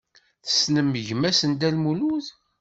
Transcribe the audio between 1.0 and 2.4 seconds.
gma-s n Dda Lmulud?